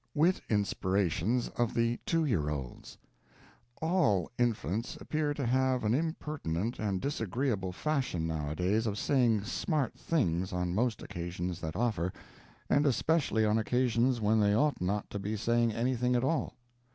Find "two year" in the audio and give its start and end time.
2.07-2.49